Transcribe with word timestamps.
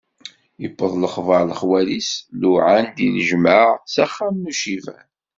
Yewweḍ 0.61 0.93
lexbar 1.01 1.47
xwal-is, 1.59 2.09
luɛan-d 2.41 2.97
i 3.05 3.07
lejmaɛ 3.15 3.67
s 3.93 3.95
axxam 4.03 4.35
n 4.39 4.49
uciban. 4.51 5.05